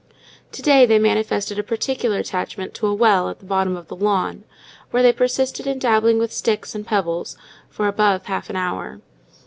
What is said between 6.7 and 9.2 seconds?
and pebbles for above half an hour.